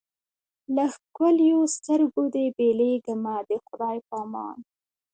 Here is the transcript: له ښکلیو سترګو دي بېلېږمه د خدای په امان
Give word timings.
له 0.75 0.85
ښکلیو 0.93 1.59
سترګو 1.75 2.21
دي 2.33 2.45
بېلېږمه 2.57 3.35
د 3.49 3.51
خدای 3.65 3.97
په 4.07 4.15
امان 4.25 4.57